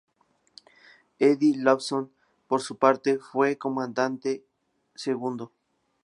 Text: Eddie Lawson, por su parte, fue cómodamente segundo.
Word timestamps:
Eddie 1.19 1.57
Lawson, 1.61 2.11
por 2.47 2.61
su 2.61 2.75
parte, 2.77 3.19
fue 3.19 3.59
cómodamente 3.59 4.43
segundo. 4.95 5.51